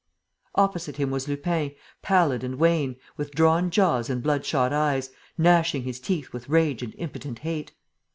[0.55, 5.99] Opposite him was Lupin, pallid and wan, with drawn jaws and bloodshot eyes, gnashing his
[5.99, 7.73] teeth with rage and impotent hate.